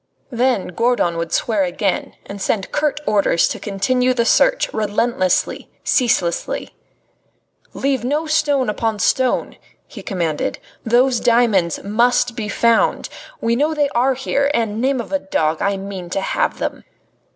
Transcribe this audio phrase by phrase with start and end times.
[0.31, 6.73] Then Gourdon would swear again and send curt orders to continue the search, relentlessly, ceaselessly.
[7.75, 10.57] "Leave no stone upon stone," he commanded.
[10.83, 13.09] "Those diamonds must be found.
[13.41, 15.61] We know they are here, and, name of a dog!
[15.61, 16.83] I mean to have them."